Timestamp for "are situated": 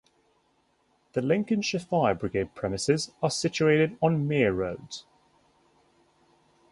3.21-3.99